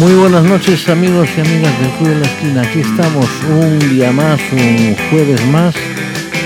[0.00, 2.62] Muy buenas noches amigos y amigas del Club de la Esquina.
[2.62, 5.74] Aquí estamos un día más, un jueves más,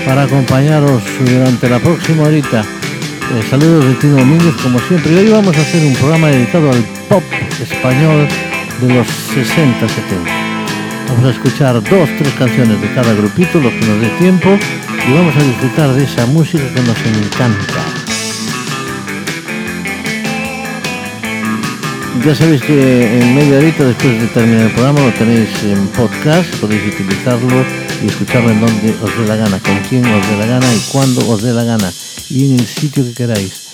[0.05, 2.63] para acompañaros durante la próxima horita.
[2.63, 5.17] Eh, saludos de Tino Domínguez como siempre.
[5.17, 7.23] Hoy vamos a hacer un programa dedicado al pop
[7.61, 8.27] español
[8.81, 9.47] de los 60-70.
[11.07, 15.13] Vamos a escuchar dos, tres canciones de cada grupito, los que nos dé tiempo, y
[15.13, 17.94] vamos a disfrutar de esa música que nos encanta.
[22.25, 26.49] Ya sabéis que en media horita después de terminar el programa lo tenéis en podcast,
[26.55, 27.63] podéis utilizarlo
[28.01, 30.79] y escucharlo en donde os dé la gana, con quién os dé la gana y
[30.91, 31.93] cuando os dé la gana
[32.31, 33.67] y en el sitio que queráis.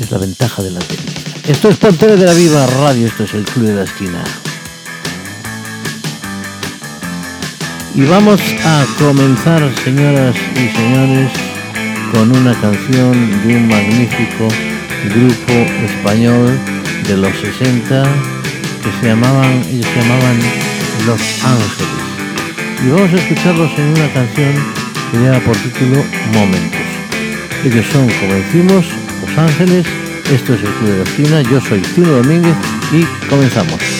[0.00, 1.20] Es la ventaja de la técnica.
[1.46, 4.24] Esto es Pontere de la Viva Radio, esto es el Club de la Esquina.
[7.94, 11.30] Y vamos a comenzar, señoras y señores,
[12.10, 14.48] con una canción de un magnífico
[15.10, 15.52] grupo
[15.84, 16.58] español
[17.08, 18.02] de los 60
[18.82, 20.38] que se llamaban, ellos se llamaban
[21.06, 22.84] Los Ángeles.
[22.84, 24.54] Y vamos a escucharlos en una canción
[25.10, 26.80] que lleva por título Momentos.
[27.64, 28.86] Ellos son, como decimos,
[29.24, 29.86] Los Ángeles,
[30.32, 32.56] esto es el Club de la Esquina, yo soy Tino Domínguez
[32.92, 33.95] y comenzamos.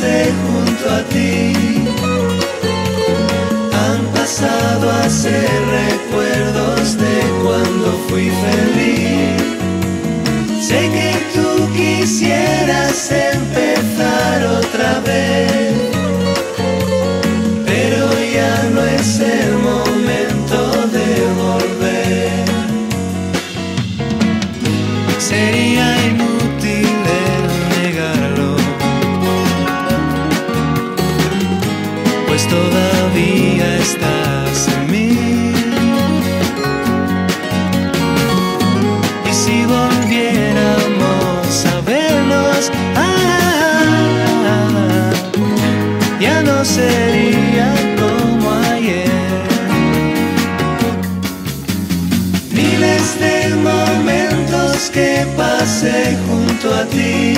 [0.00, 1.52] junto a ti
[3.72, 5.50] han pasado a ser
[5.82, 9.42] recuerdos de cuando fui feliz.
[10.66, 15.51] Sé que tú quisieras empezar otra vez.
[46.74, 49.42] sería como ayer.
[52.50, 53.36] Miles de
[53.70, 57.34] momentos que pasé junto a ti.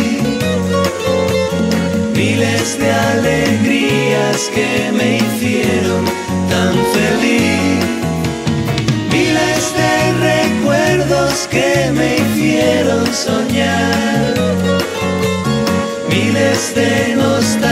[2.15, 6.05] Miles de alegrías que me hicieron
[6.53, 7.85] tan feliz.
[9.17, 9.93] Miles de
[10.31, 14.35] recuerdos que me hicieron soñar.
[16.09, 17.64] Miles de nostalgia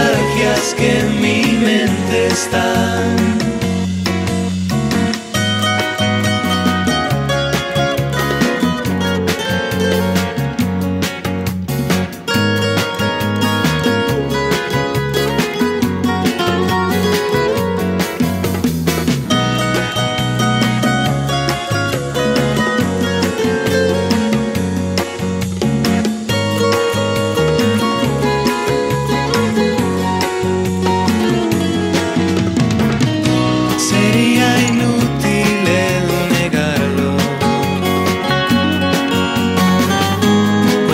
[2.43, 2.72] fiesta.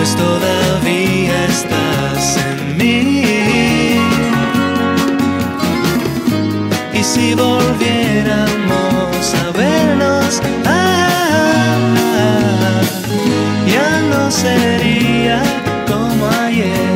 [0.09, 3.21] Pues todavía estás en mí.
[6.93, 8.55] Y si volviéramos
[9.35, 11.77] a vernos, ah,
[13.67, 15.43] ya no sería
[15.87, 16.89] como ayer.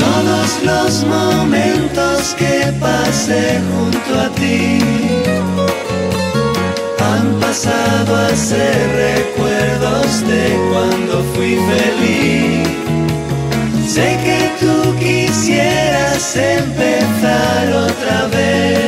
[0.00, 4.95] Todos los momentos que pasé junto a ti
[7.56, 12.68] pasado hace recuerdos de cuando fui feliz.
[13.88, 18.85] Sé que tú quisieras empezar otra vez.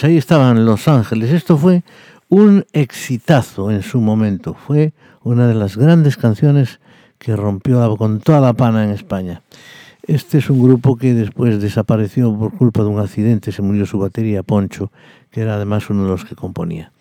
[0.00, 1.30] Pues ahí estaban Los Ángeles.
[1.30, 1.82] Esto fue
[2.30, 4.54] un exitazo en su momento.
[4.54, 6.80] Fue una de las grandes canciones
[7.18, 9.42] que rompió con toda la pana en España.
[10.02, 13.98] Este es un grupo que después desapareció por culpa de un accidente, se murió su
[13.98, 14.90] batería Poncho,
[15.30, 16.92] que era además uno de los que componía.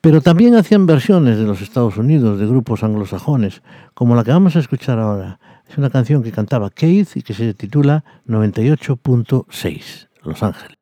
[0.00, 3.60] Pero también hacían versiones de los Estados Unidos, de grupos anglosajones,
[3.92, 5.38] como la que vamos a escuchar ahora.
[5.68, 10.78] Es una canción que cantaba Keith y que se titula 98.6, Los Ángeles.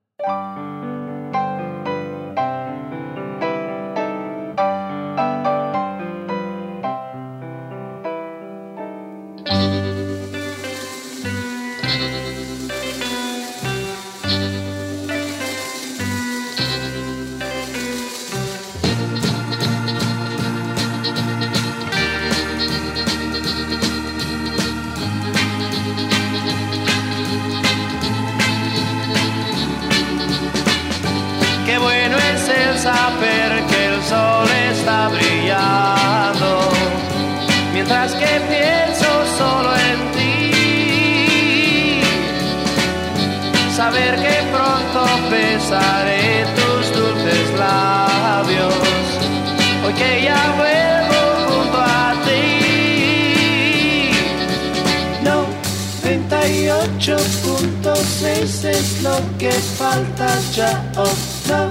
[59.06, 60.82] Lo que falta ya.
[60.96, 61.14] Oh,
[61.48, 61.70] no,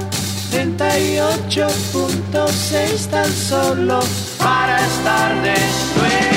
[0.51, 3.99] 38.6 tan solo
[4.37, 5.55] para estar de
[5.97, 6.34] nuevo.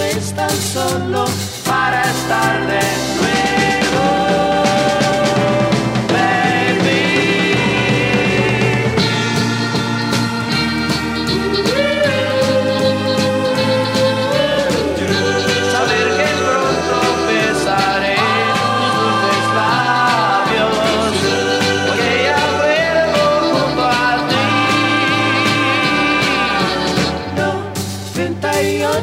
[0.00, 1.24] 38.6 tan solo
[1.66, 2.99] para estar de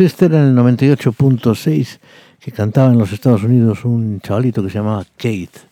[0.00, 1.98] este era el 98.6
[2.40, 5.68] que cantaba en los Estados Unidos un chavalito que se llamaba Kate.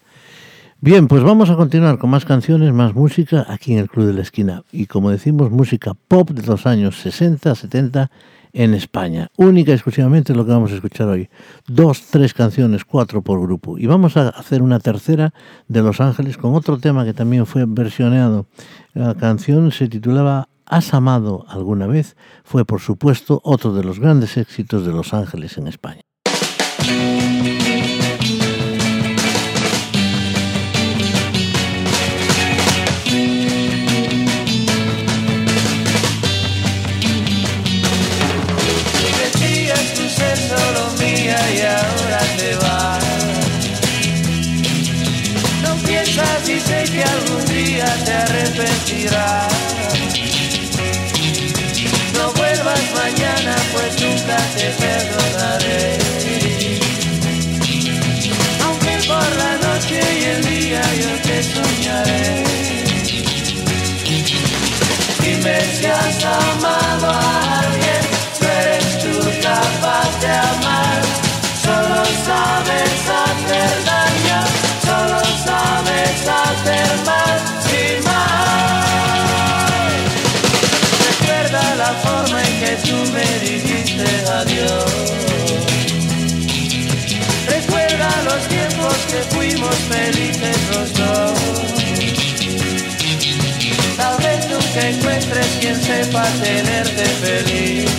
[0.81, 4.13] Bien, pues vamos a continuar con más canciones, más música aquí en el Club de
[4.13, 4.63] la Esquina.
[4.73, 8.11] Y como decimos, música pop de los años 60, 70
[8.53, 9.29] en España.
[9.37, 11.29] Única y exclusivamente lo que vamos a escuchar hoy.
[11.67, 13.79] Dos, tres canciones, cuatro por grupo.
[13.79, 15.33] Y vamos a hacer una tercera
[15.69, 18.47] de Los Ángeles con otro tema que también fue versioneado.
[18.95, 22.17] La canción se titulaba ¿Has amado alguna vez?
[22.45, 26.03] fue por supuesto otro de los grandes éxitos de Los Ángeles en España.
[48.87, 49.56] te vas.
[61.43, 62.45] Soñaré.
[65.23, 67.46] Dime si has amado
[94.97, 97.91] encuentres quien sepa tenerte feliz.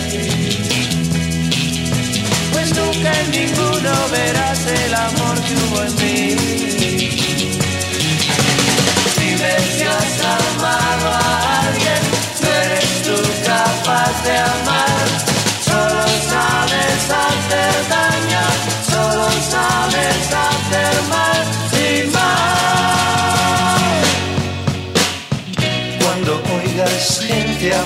[2.52, 6.36] Pues nunca en ninguno verás el amor que hubo en mí.
[9.76, 12.02] Si has amado a alguien,
[12.42, 15.27] no eres tú capaz de amar.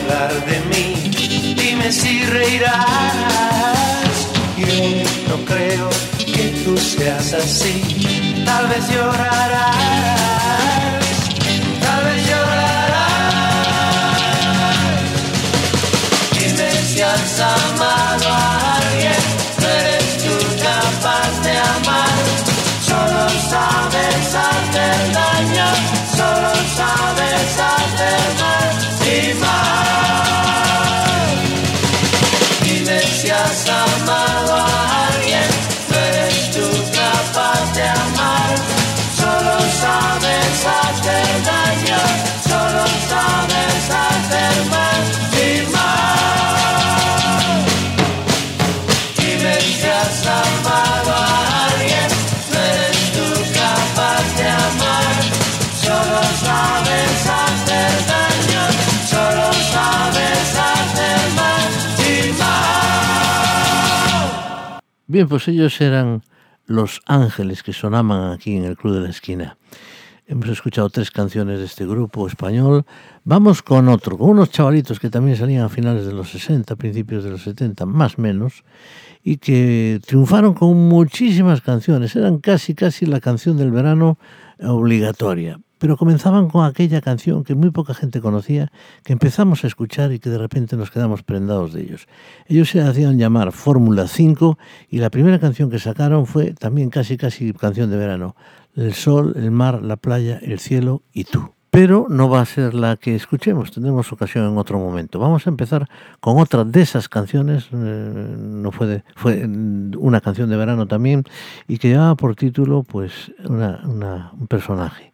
[0.03, 1.11] Hablar de mí,
[1.55, 2.83] dime si reirás.
[4.57, 4.67] Yo
[5.29, 9.77] no creo que tú seas así, tal vez llorarás,
[11.81, 12.93] tal vez llorarás.
[16.39, 19.23] Dime si has amado a alguien,
[19.61, 22.23] no eres tú capaz de amar.
[22.87, 25.32] Solo sabes hacer
[65.13, 66.23] Bien, pues ellos eran
[66.65, 69.59] los ángeles que sonaban aquí en el Club de la Esquina.
[70.27, 72.87] Hemos escuchado tres canciones de este grupo español.
[73.23, 77.25] Vamos con otro, con unos chavalitos que también salían a finales de los 60, principios
[77.25, 78.65] de los 70, más menos,
[79.23, 82.17] y que triunfaron con muchísimas canciones.
[82.17, 84.17] Eran casi, casi la canción del verano
[84.63, 85.61] obligatoria.
[85.83, 88.71] Pero comenzaban con aquella canción que muy poca gente conocía,
[89.03, 92.07] que empezamos a escuchar y que de repente nos quedamos prendados de ellos.
[92.47, 94.59] Ellos se hacían llamar Fórmula 5
[94.89, 98.37] y la primera canción que sacaron fue también casi, casi canción de verano.
[98.77, 101.51] El sol, el mar, la playa, el cielo y tú.
[101.71, 105.19] Pero no va a ser la que escuchemos, tendremos ocasión en otro momento.
[105.19, 105.89] Vamos a empezar
[106.21, 109.45] con otra de esas canciones, eh, no fue, fue
[109.99, 111.25] una canción de verano también,
[111.67, 115.12] y que llevaba por título pues una- una- un personaje.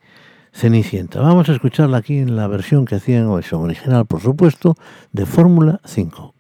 [0.59, 1.21] Cenicienta.
[1.21, 4.75] Vamos a escucharla aquí en la versión que hacían, o versión original, por supuesto,
[5.13, 6.35] de Fórmula 5.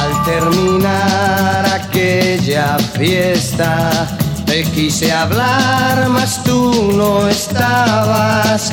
[0.00, 4.08] Al terminar aquella fiesta,
[4.46, 8.72] te quise hablar, mas tú no estabas.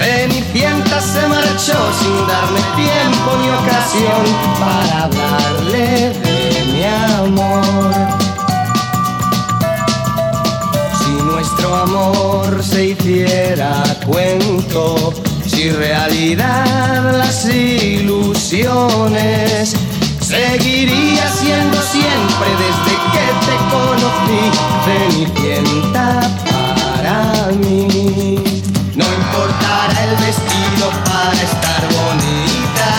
[0.00, 4.24] Cenicienta se marchó sin darme tiempo ni ocasión
[4.58, 5.86] para hablarle
[6.24, 6.84] de mi
[7.18, 7.94] amor.
[10.98, 13.72] Si nuestro amor se hiciera
[14.06, 15.12] cuento,
[15.46, 18.46] si realidad las ilusiones,
[20.22, 24.44] seguiría siendo siempre desde que te conocí,
[24.86, 26.08] Cenicienta
[26.96, 27.16] para
[27.52, 28.69] mí.
[29.00, 32.90] No importará el vestido para estar bonita,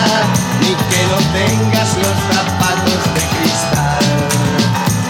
[0.60, 4.06] ni que no tengas los zapatos de cristal.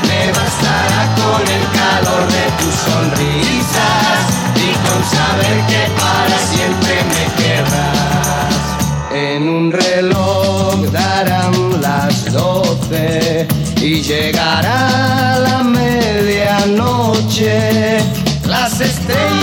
[0.08, 4.20] Me bastará con el calor de tus sonrisas
[4.54, 8.60] y con saber que para siempre me querrás.
[9.14, 17.50] En un reloj darán las doce y llegará la medianoche.
[18.46, 19.41] Las estrellas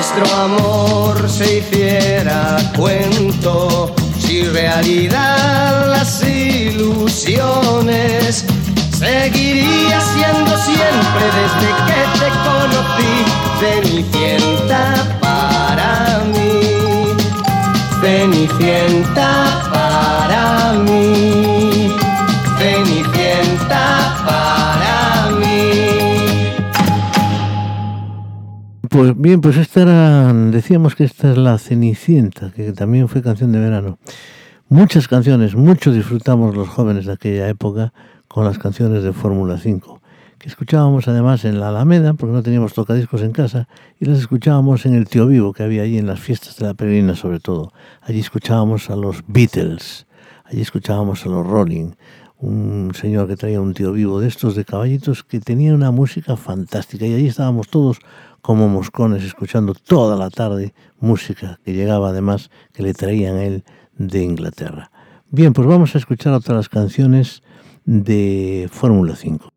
[0.00, 7.26] nuestro amor se hiciera cuento, si realidad las ilusiones,
[8.98, 13.14] seguiría siendo siempre desde que te conocí,
[13.60, 14.82] Cenicienta
[15.20, 15.90] para
[16.32, 17.12] mí,
[18.00, 19.49] Cenicienta
[29.00, 33.50] Pues bien, pues esta era, decíamos que esta es la Cenicienta, que también fue canción
[33.50, 33.98] de verano.
[34.68, 37.94] Muchas canciones, mucho disfrutamos los jóvenes de aquella época
[38.28, 40.02] con las canciones de Fórmula 5.
[40.38, 44.84] que escuchábamos además en la Alameda, porque no teníamos tocadiscos en casa, y las escuchábamos
[44.84, 47.72] en el Tío Vivo que había allí en las fiestas de la Peregrina sobre todo.
[48.02, 50.06] Allí escuchábamos a los Beatles,
[50.44, 51.92] allí escuchábamos a los Rolling,
[52.40, 56.36] un señor que traía un tío vivo de estos de caballitos que tenía una música
[56.36, 57.98] fantástica y allí estábamos todos
[58.40, 63.64] como moscones escuchando toda la tarde música que llegaba además que le traían él
[63.96, 64.90] de Inglaterra.
[65.30, 67.42] Bien, pues vamos a escuchar otras canciones
[67.84, 69.48] de Fórmula 5.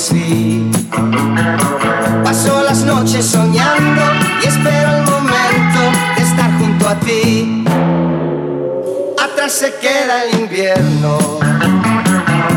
[0.00, 0.70] Conocí.
[2.24, 4.02] Paso las noches soñando
[4.42, 5.80] y espero el momento
[6.16, 7.64] de estar junto a ti.
[9.22, 11.18] Atrás se queda el invierno,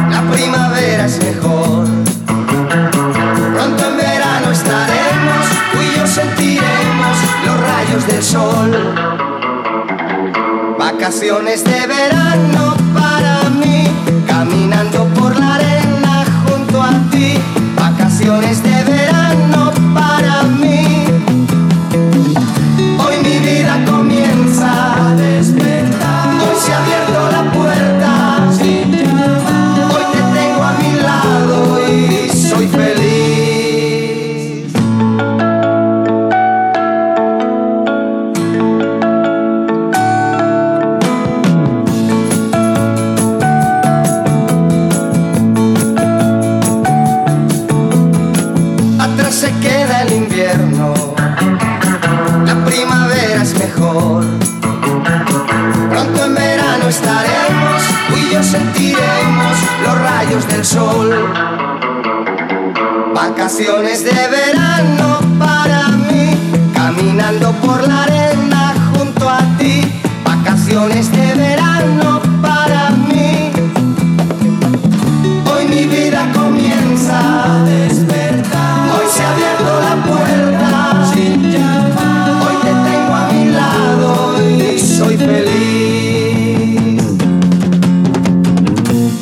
[0.10, 1.88] la primavera es mejor.
[3.54, 8.72] Pronto en verano estaremos, tú y yo sentiremos los rayos del sol.
[10.78, 13.83] Vacaciones de verano para mí,
[63.44, 66.32] Vacaciones de verano para mí,
[66.74, 69.84] caminando por la arena junto a ti.
[70.24, 73.52] Vacaciones de verano para mí.
[75.52, 78.92] Hoy mi vida comienza a despertar.
[78.96, 81.04] Hoy se ha abierto la puerta.
[82.46, 87.04] Hoy te tengo a mi lado y soy feliz.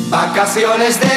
[0.08, 1.11] Vacaciones de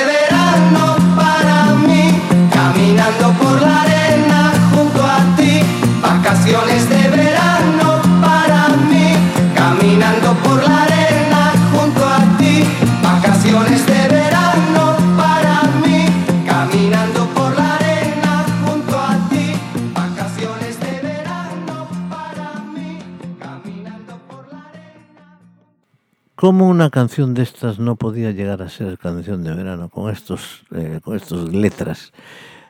[26.36, 30.63] ¿Cómo una canción de estas no podía llegar a ser canción de verano con estos,
[30.76, 32.12] eh, con estos letras?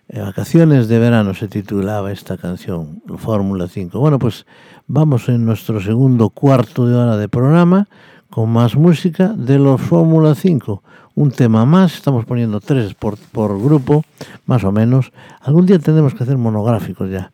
[0.07, 3.99] Eh, Vacaciones de verano se titulaba esta canción, Fórmula 5.
[3.99, 4.45] Bueno, pues
[4.85, 7.87] vamos en nuestro segundo cuarto de hora de programa
[8.29, 10.83] con más música de los Fórmula 5.
[11.15, 14.03] Un tema más, estamos poniendo tres por, por grupo,
[14.45, 15.11] más o menos.
[15.41, 17.31] Algún día tendremos que hacer monográficos ya.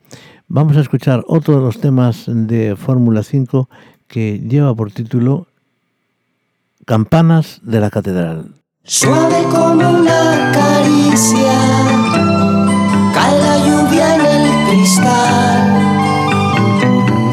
[0.48, 3.68] Vamos a escuchar otro de los temas de Fórmula 5
[4.08, 5.48] que lleva por título
[6.86, 8.56] Campanas de la Catedral.
[8.84, 11.54] Suave como una caricia,
[13.14, 15.60] cae la lluvia en el cristal.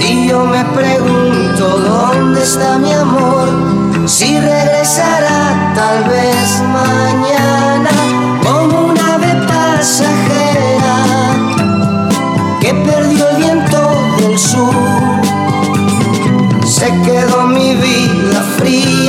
[0.00, 3.48] Y yo me pregunto dónde está mi amor,
[4.06, 7.58] si regresará tal vez mañana,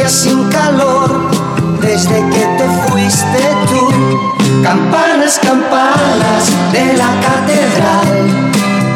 [0.08, 1.30] sin calor
[1.82, 3.90] desde que te fuiste tú.
[4.64, 8.52] Campanas, campanas de la catedral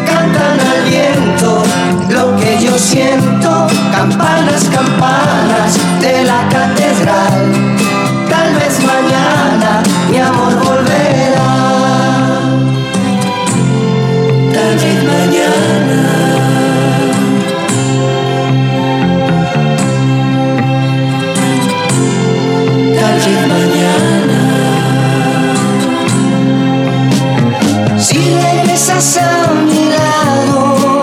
[0.06, 1.64] cantan al viento
[2.10, 3.68] lo que yo siento.
[3.92, 7.73] Campanas, campanas de la catedral.
[28.98, 31.02] estás a mi lado,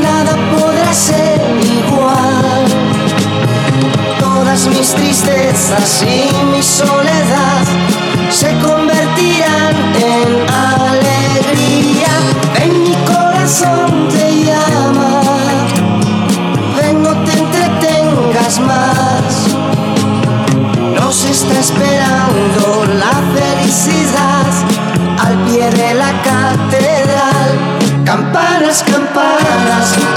[0.00, 2.66] nada podrá ser igual.
[4.20, 6.31] Todas mis tristezas y
[28.72, 30.11] Campanas, campanas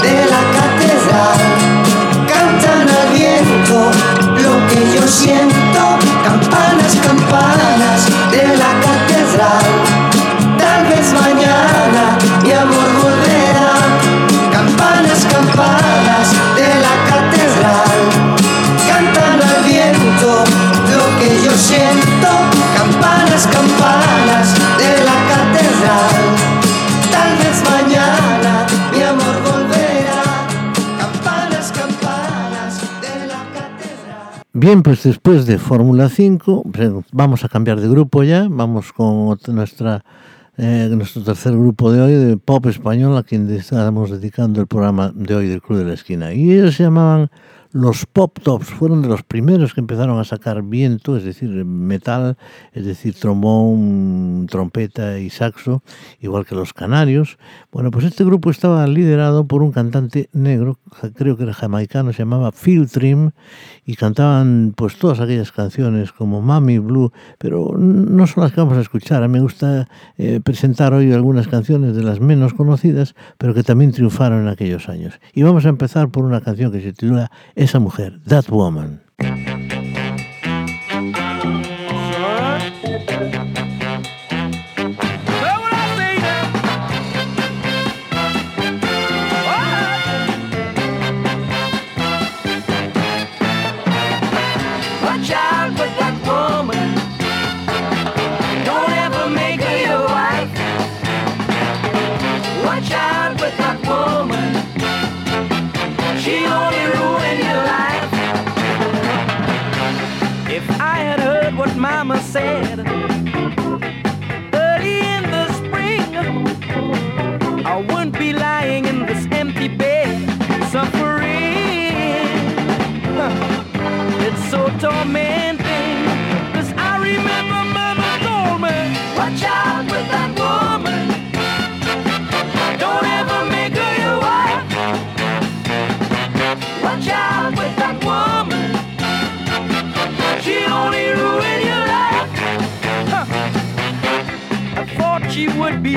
[34.66, 39.38] Bien, pues después de Fórmula 5, pre- vamos a cambiar de grupo ya, vamos con
[39.46, 40.04] nuestra,
[40.56, 45.12] eh, nuestro tercer grupo de hoy, de pop español, a quien estamos dedicando el programa
[45.14, 46.34] de hoy del Club de la Esquina.
[46.34, 47.30] Y ellos se llamaban
[47.76, 52.38] los Pop Tops, fueron de los primeros que empezaron a sacar viento, es decir, metal,
[52.72, 55.82] es decir, trombón, trompeta y saxo,
[56.20, 57.38] igual que los canarios.
[57.70, 60.78] Bueno, pues este grupo estaba liderado por un cantante negro,
[61.14, 63.32] creo que era jamaicano, se llamaba Phil Trim,
[63.84, 68.76] y cantaban pues todas aquellas canciones como Mami Blue, pero no son las que vamos
[68.78, 69.22] a escuchar.
[69.22, 73.62] A mí me gusta eh, presentar hoy algunas canciones de las menos conocidas, pero que
[73.62, 75.20] también triunfaron en aquellos años.
[75.34, 77.30] Y vamos a empezar por una canción que se titula
[77.66, 79.55] Esa mujer, That Woman.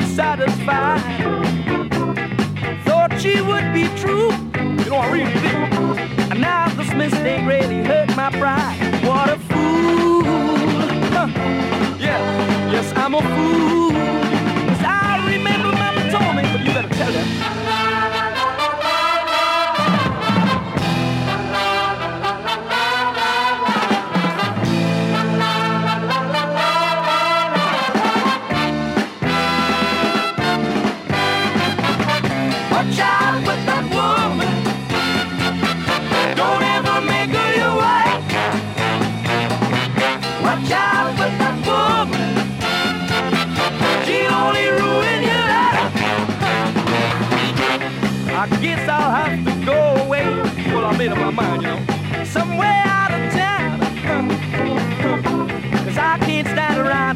[0.02, 1.00] Satisfied.
[2.84, 4.30] Thought she would be true.
[4.84, 6.30] You know, I really did.
[6.30, 8.78] And now this mistake really hurt my pride.
[9.04, 10.22] What a fool.
[11.14, 11.28] Huh.
[11.98, 13.92] Yeah, yes, I'm a fool.
[13.92, 17.69] 'Cause I remember Mama told me, but you better tell her.
[48.70, 50.24] Guess I'll have to go away.
[50.72, 52.24] Well, I made up my mind, you know.
[52.24, 53.80] Somewhere out of town.
[55.84, 57.09] Cause I can't stand around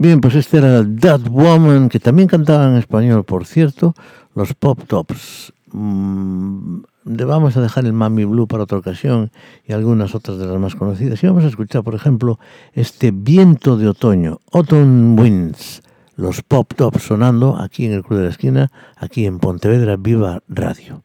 [0.00, 3.94] Bien, pues este era That Woman, que también cantaba en español, por cierto,
[4.34, 5.52] los Pop Tops.
[5.72, 9.30] Mm, vamos a dejar el Mami Blue para otra ocasión
[9.68, 11.22] y algunas otras de las más conocidas.
[11.22, 12.38] Y vamos a escuchar, por ejemplo,
[12.72, 15.82] este Viento de Otoño, Autumn Winds,
[16.16, 20.40] los Pop Tops sonando aquí en el Club de la Esquina, aquí en Pontevedra Viva
[20.48, 21.02] Radio.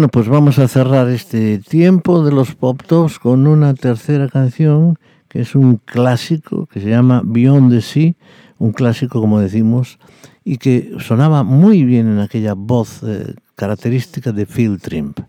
[0.00, 4.98] Bueno, pues vamos a cerrar este tiempo de los pop tops con una tercera canción
[5.28, 8.14] que es un clásico que se llama Beyond the Sea,
[8.56, 9.98] un clásico como decimos,
[10.42, 15.20] y que sonaba muy bien en aquella voz eh, característica de Phil Trimp.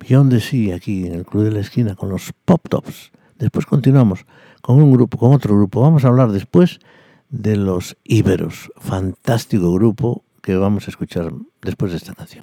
[0.00, 3.12] Beyond the Sea aquí en el Club de la Esquina con los pop tops.
[3.38, 4.26] Después continuamos
[4.60, 5.82] con un grupo, con otro grupo.
[5.82, 6.80] Vamos a hablar después
[7.28, 12.42] de los Iberos, fantástico grupo que vamos a escuchar después de esta canción.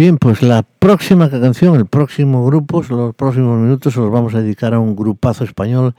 [0.00, 4.72] Bien, pues la próxima canción, el próximo grupo, los próximos minutos los vamos a dedicar
[4.72, 5.94] a un grupazo español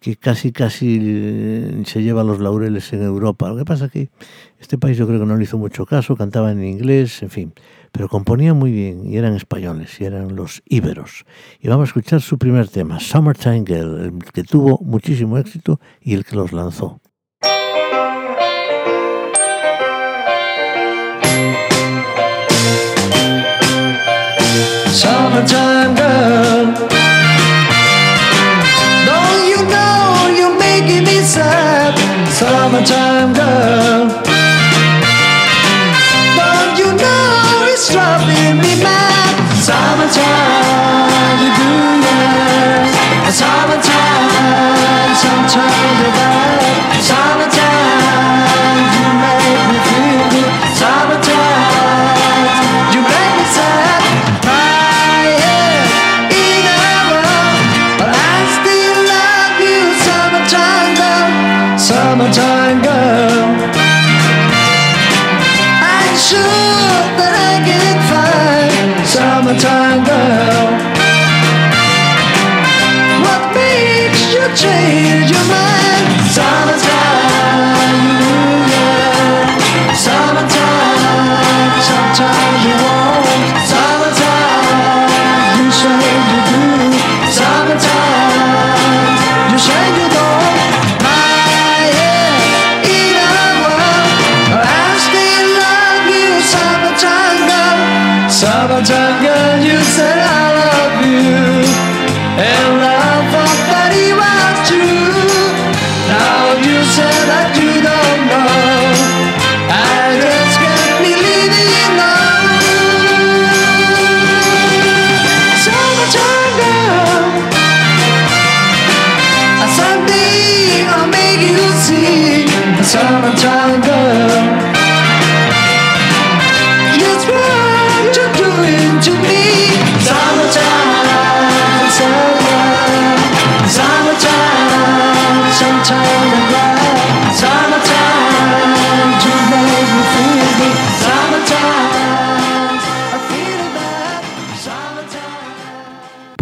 [0.00, 3.50] que casi casi eh, se lleva los laureles en Europa.
[3.50, 4.08] Lo que pasa es que
[4.58, 7.52] este país yo creo que no le hizo mucho caso, cantaba en inglés, en fin,
[7.92, 11.26] pero componía muy bien y eran españoles y eran los íberos.
[11.60, 16.14] Y vamos a escuchar su primer tema, Summertime Girl, el que tuvo muchísimo éxito y
[16.14, 16.98] el que los lanzó.
[24.94, 26.66] Summertime girl.
[29.10, 31.98] Don't you know you're making me sad,
[32.30, 34.06] summertime girl?
[36.38, 39.34] Don't you know it's driving me mad,
[39.66, 41.42] summertime?
[41.42, 41.70] You do
[42.06, 45.14] yeah, summertime.
[45.24, 47.02] Sometimes you're bad,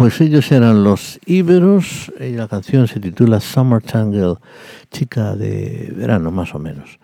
[0.03, 4.35] pues ellos eran los íberos y la canción se titula Summer Tangle,
[4.91, 6.99] chica de verano más o menos.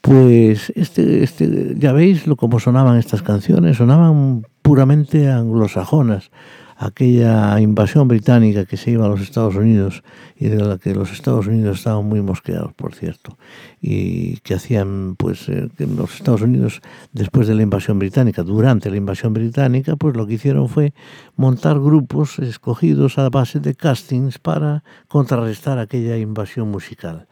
[0.00, 6.30] Pues este, este, ya veis lo cómo sonaban estas canciones, sonaban puramente anglosajonas,
[6.78, 10.04] aquella invasión británica que se iba a los Estados Unidos
[10.36, 13.36] y de la que los Estados Unidos estaban muy mosqueados, por cierto,
[13.80, 16.80] y que hacían, pues, eh, que los Estados Unidos,
[17.12, 20.94] después de la invasión británica, durante la invasión británica, pues lo que hicieron fue
[21.36, 27.26] montar grupos escogidos a base de castings para contrarrestar aquella invasión musical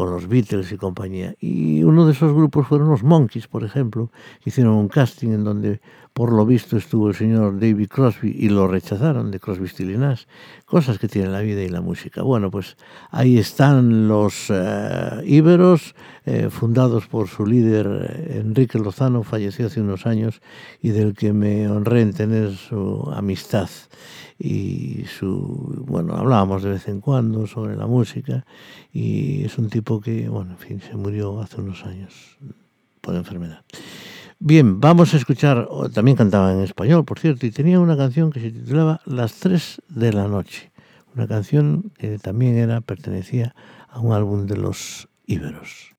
[0.00, 1.34] con los Beatles y compañía.
[1.40, 4.10] Y uno de esos grupos fueron los Monkeys, por ejemplo,
[4.46, 5.82] hicieron un casting en donde
[6.14, 10.24] por lo visto estuvo el señor David Crosby y lo rechazaron de Crosby, Still Nash.
[10.64, 12.22] Cosas que tiene la vida y la música.
[12.22, 12.78] Bueno, pues
[13.10, 15.94] ahí están los eh, íberos,
[16.24, 20.40] eh, fundados por su líder eh, Enrique Lozano, falleció hace unos años
[20.80, 23.68] y del que me honré en tener su amistad
[24.40, 28.46] y su bueno hablábamos de vez en cuando sobre la música
[28.90, 32.38] y es un tipo que bueno en fin se murió hace unos años
[33.02, 33.62] por enfermedad.
[34.38, 38.40] Bien vamos a escuchar también cantaba en español por cierto y tenía una canción que
[38.40, 40.72] se titulaba las tres de la noche
[41.14, 43.54] una canción que también era pertenecía
[43.90, 45.90] a un álbum de los íberos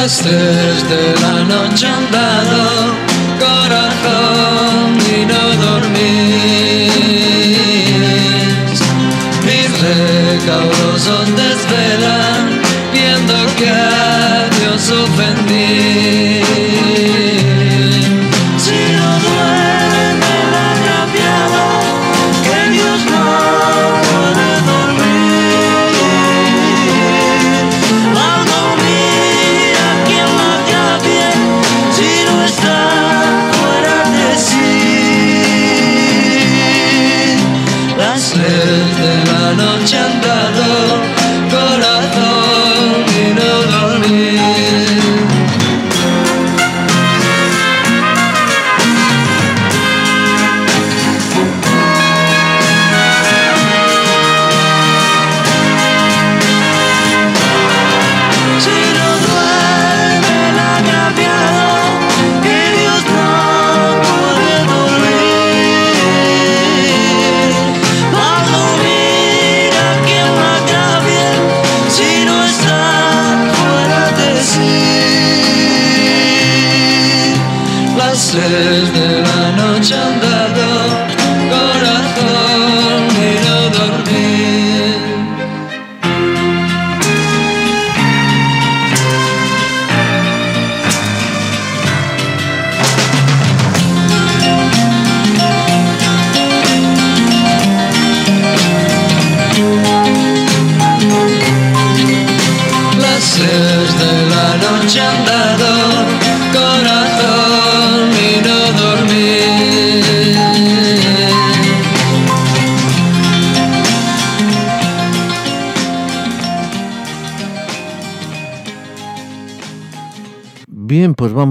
[0.00, 2.94] las de la noche han dado
[3.38, 6.92] corazón y no dormís.
[9.46, 11.02] Mis recaudos
[11.42, 12.42] desvelan
[12.92, 13.97] viendo que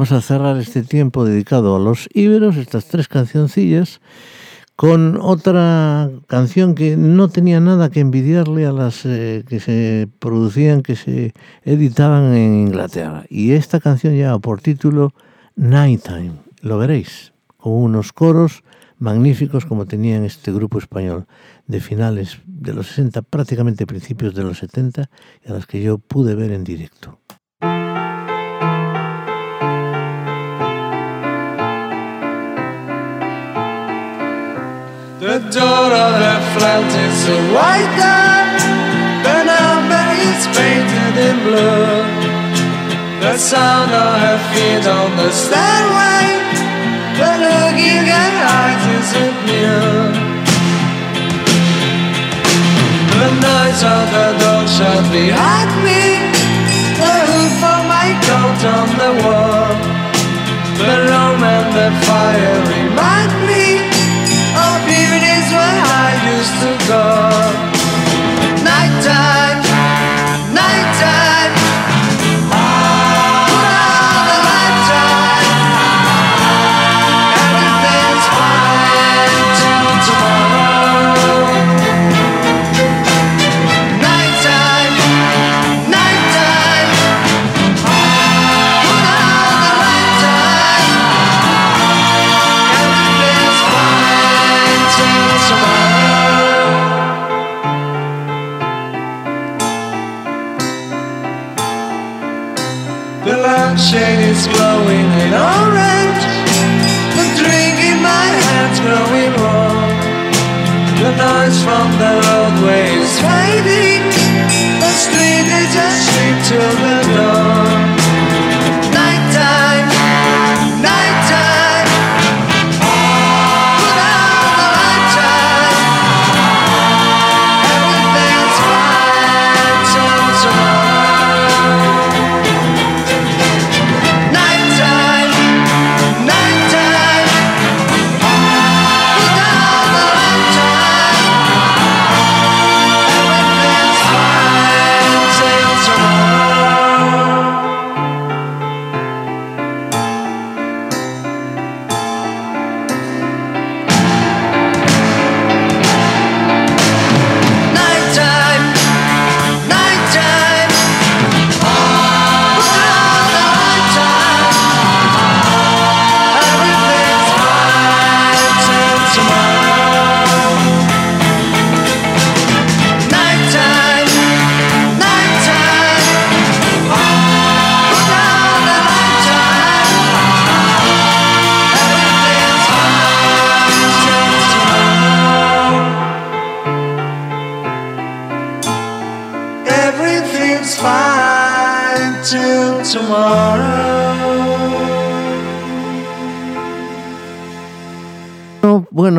[0.10, 4.00] vamos a cerrar este tiempo dedicado a los íberos, estas tres cancioncillas,
[4.78, 10.82] con otra canción que no tenía nada que envidiarle a las eh, que se producían,
[10.82, 11.34] que se
[11.64, 13.26] editaban en Inglaterra.
[13.30, 15.14] Y esta canción lleva por título
[15.58, 18.64] Nighttime, lo veréis, con unos coros
[19.00, 21.26] magníficos como tenían este grupo español
[21.66, 25.10] de finales de los 60, prácticamente principios de los 70,
[25.46, 27.20] y a las que yo pude ver en directo.
[35.38, 38.58] The door of the flat is a white dot.
[39.22, 42.02] The number is painted in blue.
[43.22, 46.42] The sound of her feet on the stairway.
[47.22, 49.86] The look in her eyes isn't new.
[53.22, 56.34] The noise of the door shut behind me.
[56.98, 59.70] The hoof of my coat on the wall.
[60.82, 63.37] The room and the fire remind
[66.88, 67.27] sun.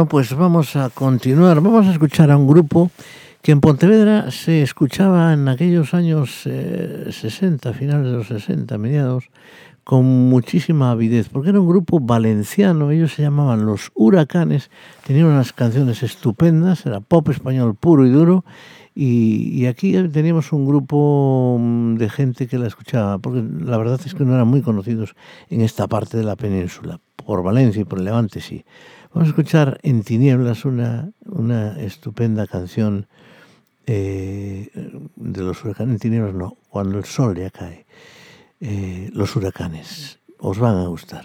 [0.08, 1.60] Pues vamos a continuar.
[1.60, 2.90] Vamos a escuchar a un grupo
[3.42, 9.28] que en Pontevedra se escuchaba en aquellos años eh, 60, finales de los 60, mediados,
[9.84, 14.70] con muchísima avidez, porque era un grupo valenciano, ellos se llamaban Los Huracanes,
[15.06, 18.46] tenían unas canciones estupendas, era pop español puro y duro,
[18.94, 24.00] y, y aquí teníamos un grupo mm, de gente que la escuchaba, porque la verdad
[24.02, 25.14] es que no eran muy conocidos
[25.50, 28.64] en esta parte de la península, por Valencia y por Levante sí.
[29.12, 33.06] Vamos a escuchar En Tinieblas una, una estupenda canción
[33.86, 34.70] eh,
[35.16, 35.94] de los huracanes.
[35.94, 37.86] En Tinieblas no, cuando el sol ya cae.
[38.60, 40.18] Eh, los huracanes.
[40.38, 41.24] Os van a gustar.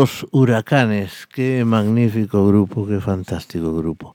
[0.00, 4.14] Los Huracanes, qué magnífico grupo, qué fantástico grupo.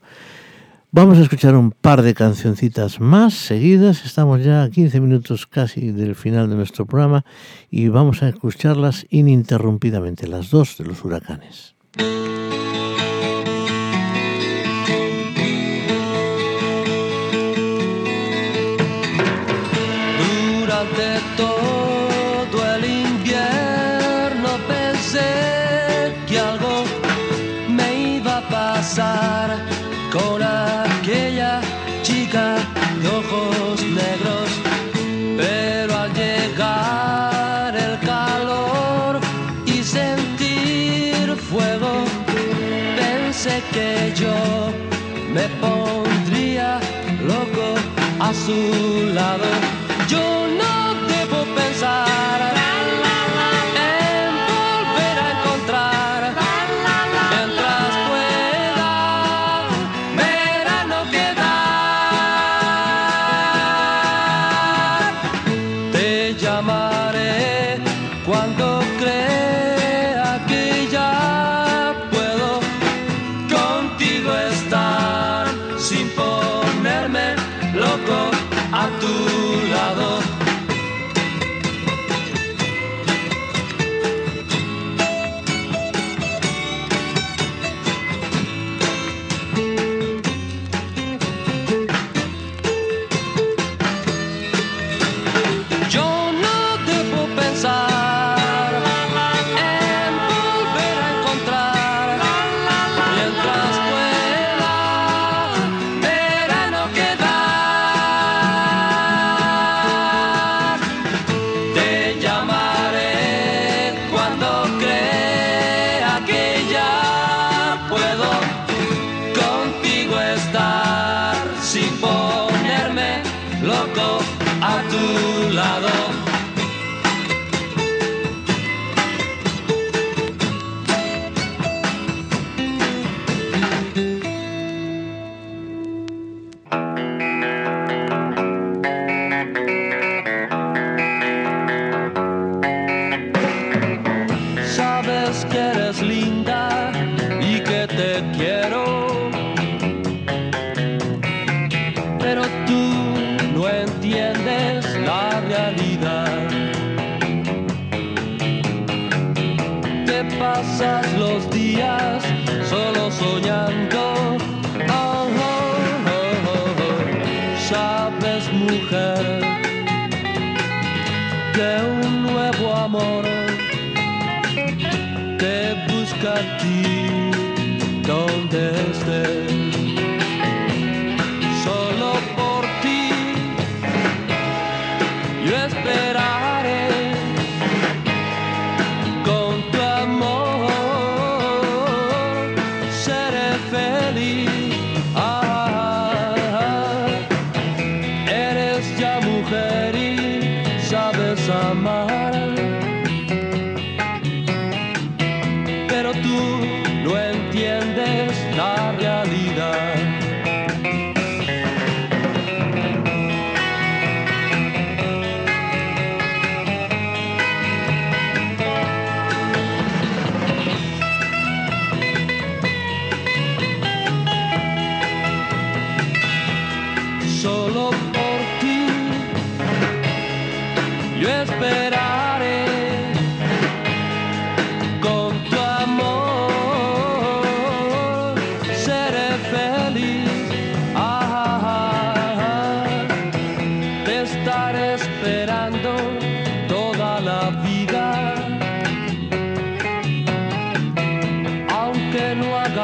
[0.91, 4.05] Vamos a escuchar un par de cancioncitas más seguidas.
[4.05, 7.25] Estamos ya a 15 minutos casi del final de nuestro programa
[7.69, 11.75] y vamos a escucharlas ininterrumpidamente, las dos de los huracanes.
[49.23, 49.62] Su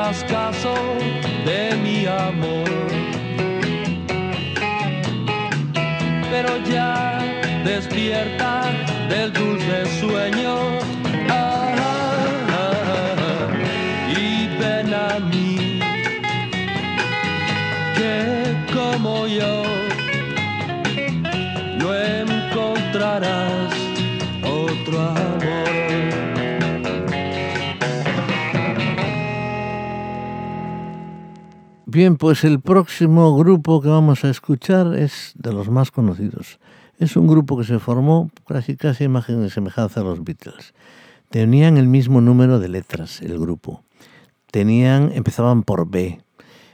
[0.10, 0.74] hagas caso
[1.46, 2.68] de mi amor.
[6.32, 7.20] Pero ya
[7.64, 8.64] despierta
[9.10, 10.79] del dulce sueño.
[32.00, 36.58] Bien, pues el próximo grupo que vamos a escuchar es de los más conocidos.
[36.98, 40.74] Es un grupo que se formó casi casi imagen de semejanza a los Beatles.
[41.30, 43.84] Tenían el mismo número de letras el grupo.
[44.50, 46.22] Tenían, empezaban por B.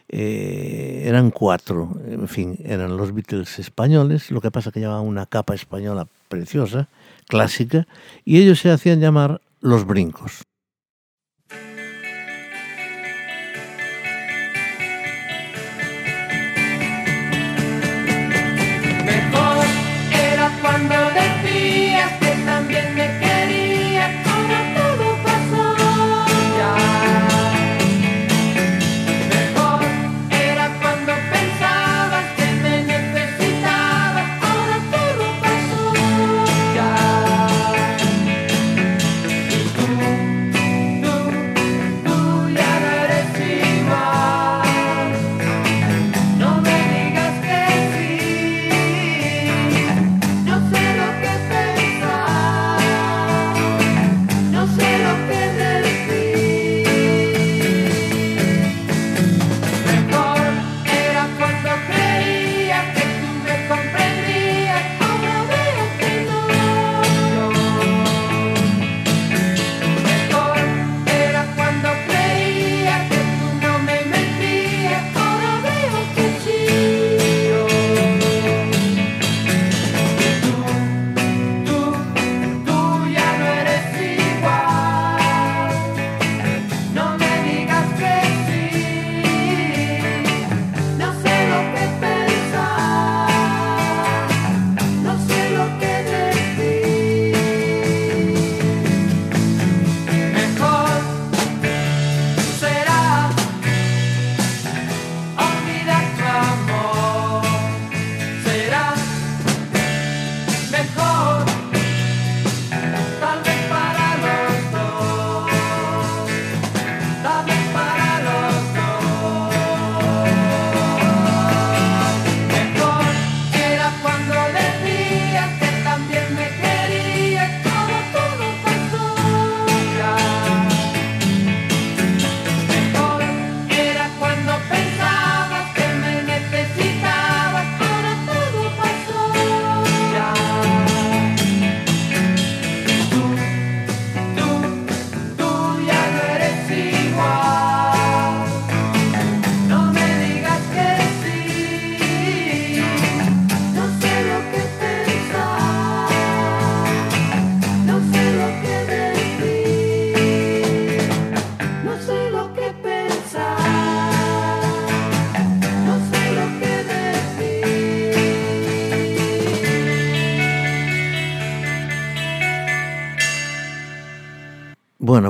[0.09, 5.26] Eh, eran cuatro, en fin, eran los Beatles españoles, lo que pasa que llevaban una
[5.26, 6.88] capa española preciosa,
[7.28, 7.88] clásica,
[8.26, 10.43] y ellos se hacían llamar los brincos.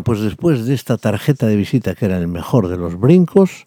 [0.05, 3.65] Pues después de esta tarjeta de visita que era el mejor de los brincos,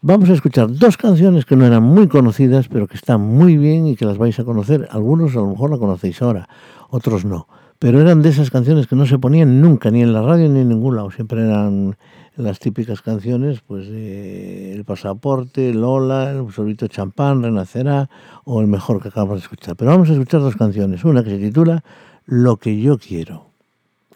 [0.00, 3.86] vamos a escuchar dos canciones que no eran muy conocidas, pero que están muy bien
[3.86, 4.88] y que las vais a conocer.
[4.90, 6.48] Algunos a lo mejor la conocéis ahora,
[6.88, 7.46] otros no.
[7.78, 10.60] Pero eran de esas canciones que no se ponían nunca, ni en la radio ni
[10.60, 11.10] en ningún lado.
[11.10, 11.98] Siempre eran
[12.36, 18.08] las típicas canciones, pues El Pasaporte, Lola, El Sorbito Champán, Renacerá
[18.44, 19.76] o el mejor que acabamos de escuchar.
[19.76, 21.04] Pero vamos a escuchar dos canciones.
[21.04, 21.84] Una que se titula
[22.24, 23.50] Lo que yo quiero,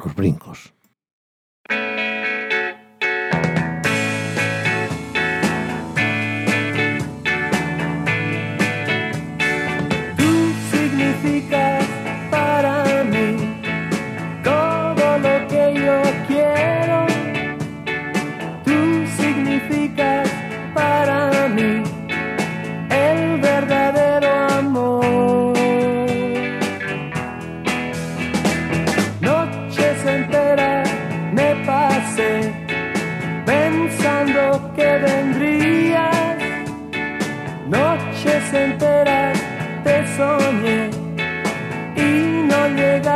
[0.03, 0.73] Los Brincos.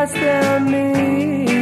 [0.04, 1.53] Llegaste a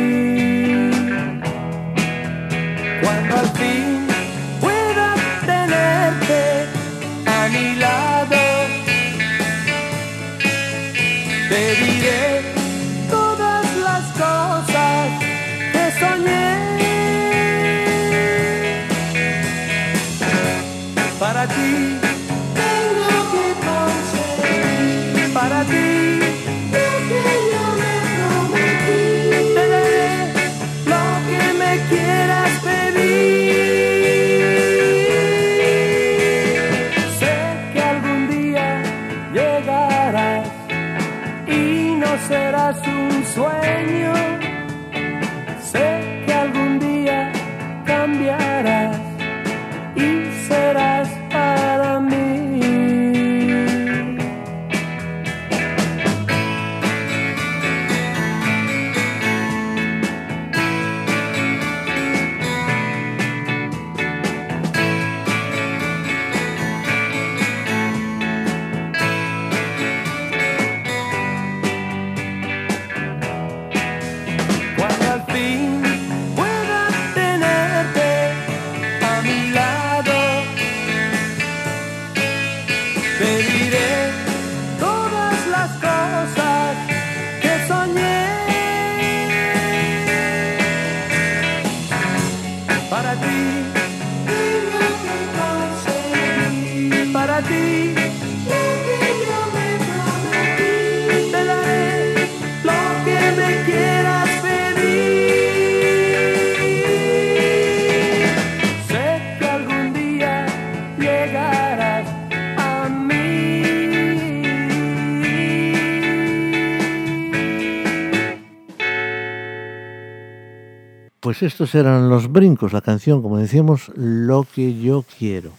[121.42, 125.50] Estos eran los brincos, la canción, como decíamos, Lo que yo quiero.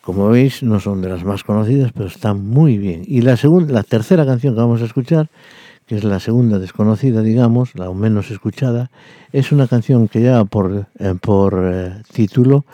[0.00, 3.02] Como veis, no son de las más conocidas, pero están muy bien.
[3.06, 5.28] Y la segunda, la tercera canción que vamos a escuchar,
[5.86, 8.90] que es la segunda desconocida, digamos, la menos escuchada,
[9.32, 12.64] es una canción que lleva por, eh, por eh, título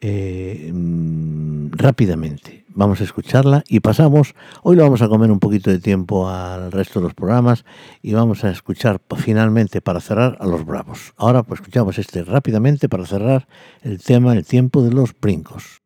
[0.00, 2.63] eh, mm, Rápidamente.
[2.76, 6.72] Vamos a escucharla y pasamos, hoy lo vamos a comer un poquito de tiempo al
[6.72, 7.64] resto de los programas
[8.02, 11.12] y vamos a escuchar finalmente para cerrar a los bravos.
[11.16, 13.46] Ahora pues escuchamos este rápidamente para cerrar
[13.82, 15.82] el tema, el tiempo de los brincos.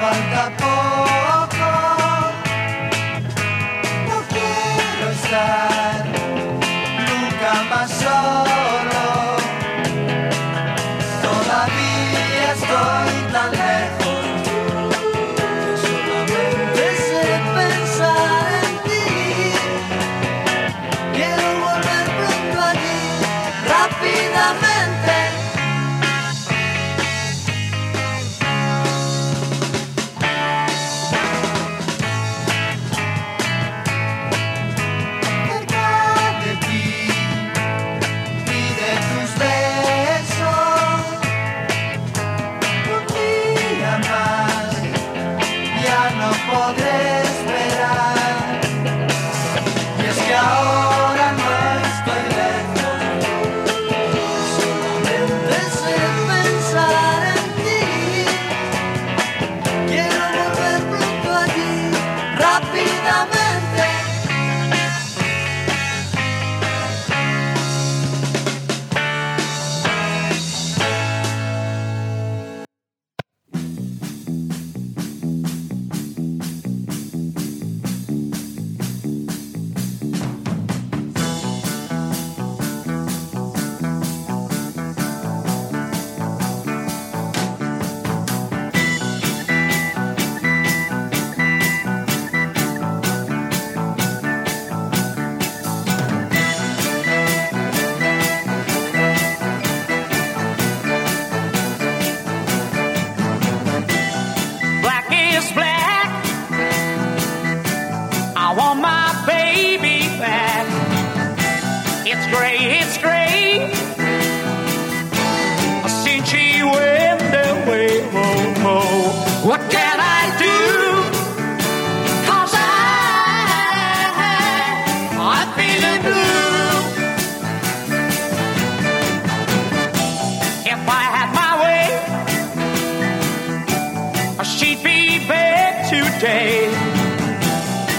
[0.00, 0.75] falta por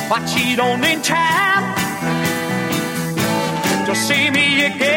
[0.10, 1.76] but she don't in time
[3.86, 4.97] to see me again.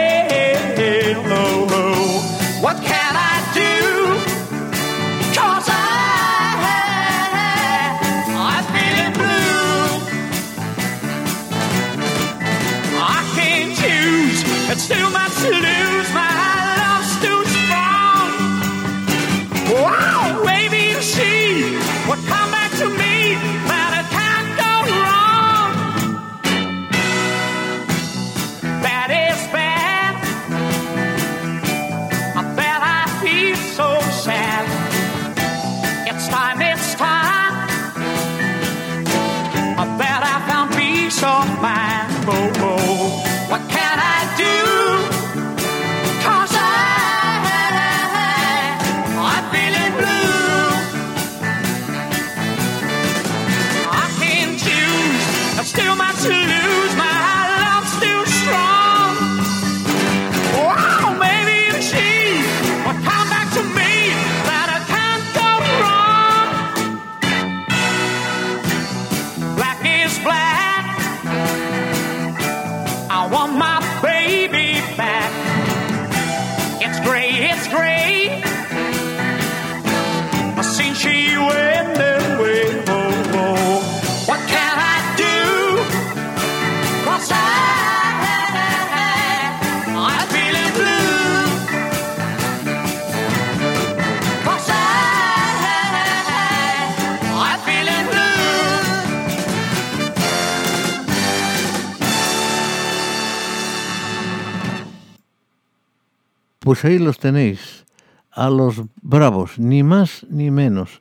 [106.61, 107.87] Pues ahí los tenéis,
[108.31, 111.01] a los bravos, ni más ni menos.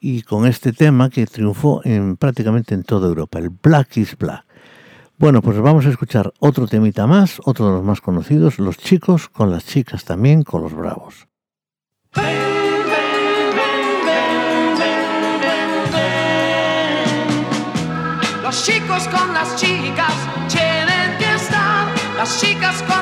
[0.00, 1.82] Y con este tema que triunfó
[2.18, 4.44] prácticamente en toda Europa, el Black is Black.
[5.16, 9.28] Bueno, pues vamos a escuchar otro temita más, otro de los más conocidos, los chicos
[9.28, 11.28] con las chicas también, con los bravos.
[18.42, 20.14] Los chicos con las chicas
[20.48, 20.98] tienen
[21.36, 21.86] estar,
[22.16, 22.97] las chicas con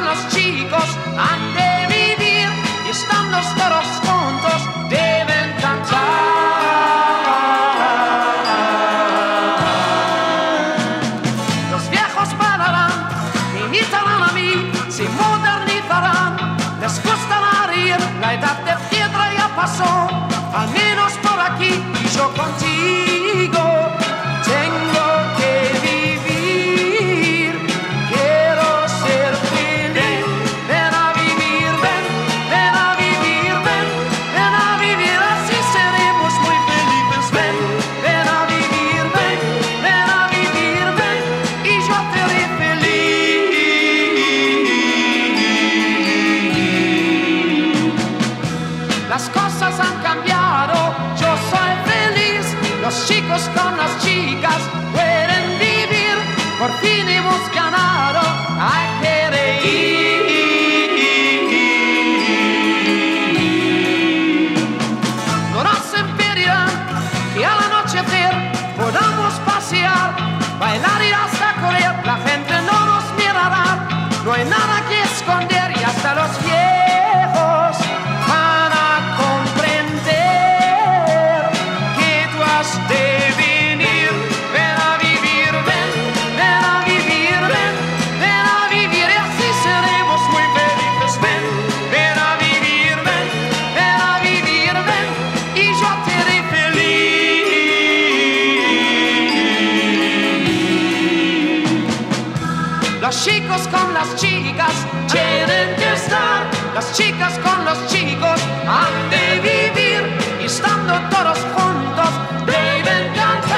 [103.57, 106.47] chicos con las chicas tienen que estar.
[106.75, 110.03] Las chicas con los chicos han de vivir.
[110.43, 112.11] Y estando todos juntos
[112.47, 113.57] deben cantar.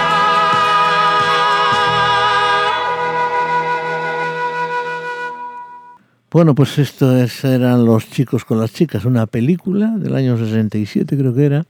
[6.31, 11.17] Bueno, pues esto es- eran Los chicos con las chicas, una película del año 67
[11.17, 11.65] creo que era,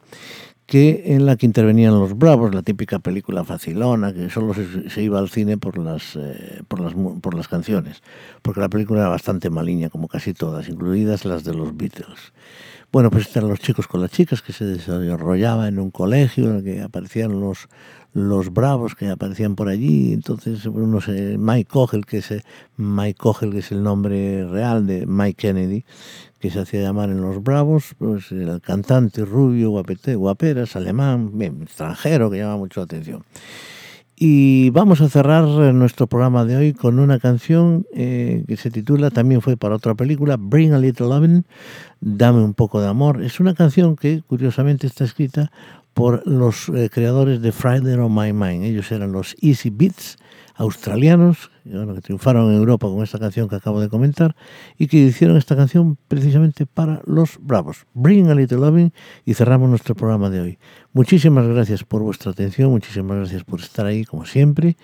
[0.68, 5.18] que en la que intervenían los Bravos, la típica película facilona, que solo se, iba
[5.18, 6.92] al cine por las, eh, por, las,
[7.22, 8.02] por las canciones,
[8.42, 12.34] porque la película era bastante maliña, como casi todas, incluidas las de los Beatles.
[12.92, 16.56] Bueno, pues están los chicos con las chicas, que se desarrollaba en un colegio en
[16.56, 17.68] el que aparecían los,
[18.26, 20.12] los bravos que aparecían por allí.
[20.12, 22.32] Entonces, uno se, Mike Cogel, que es,
[22.76, 25.84] Mike Cogel, que es el nombre real de Mike Kennedy,
[26.38, 31.62] que se hacía llamar en Los Bravos, pues el cantante rubio, guapete, guaperas, alemán, bien,
[31.62, 33.24] extranjero, que llama mucho la atención.
[34.20, 39.10] Y vamos a cerrar nuestro programa de hoy con una canción eh, que se titula,
[39.10, 41.44] también fue para otra película, Bring a Little Lovin',
[42.00, 43.22] Dame un poco de amor.
[43.22, 45.50] Es una canción que curiosamente está escrita
[45.98, 48.62] por los eh, creadores de Friday on My Mind.
[48.62, 50.16] Ellos eran los Easy Beats
[50.54, 54.36] australianos, bueno, que triunfaron en Europa con esta canción que acabo de comentar
[54.78, 57.84] y que hicieron esta canción precisamente para los Bravos.
[57.94, 58.92] Bring a Little Loving
[59.24, 60.58] y cerramos nuestro programa de hoy.
[60.92, 64.76] Muchísimas gracias por vuestra atención, muchísimas gracias por estar ahí como siempre.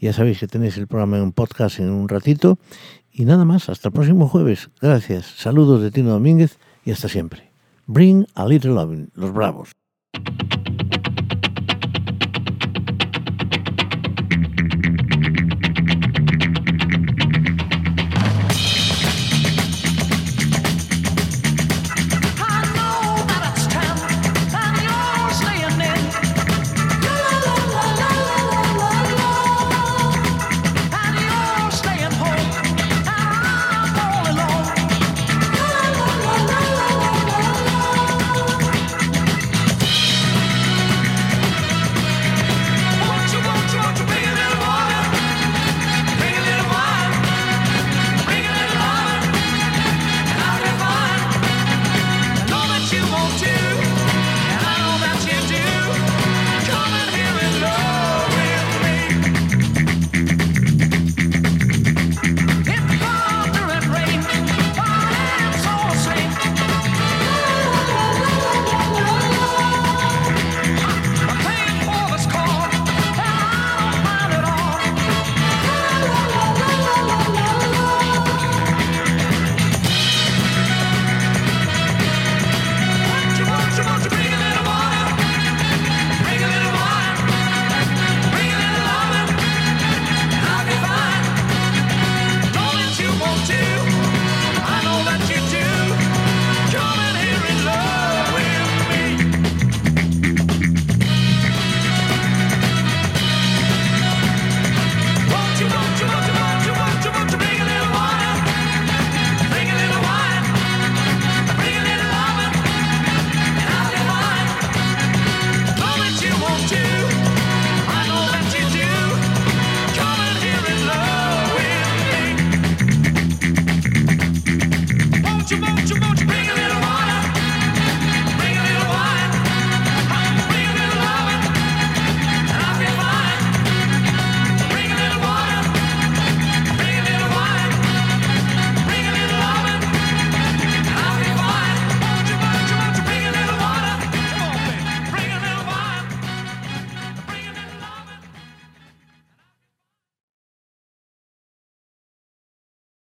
[0.00, 2.58] Ya sabéis que tenéis el programa en podcast en un ratito
[3.12, 4.70] y nada más, hasta el próximo jueves.
[4.80, 7.52] Gracias, saludos de Tino Domínguez y hasta siempre.
[7.86, 9.72] Bring a Little Loving, los Bravos.